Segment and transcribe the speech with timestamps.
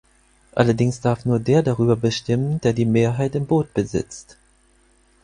[0.55, 4.35] Allerdings darf nur der darüber bestimmen, der die Mehrheit im Boot besitzt.